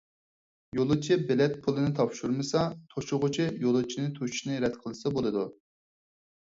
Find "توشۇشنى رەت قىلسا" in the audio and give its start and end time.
4.19-5.19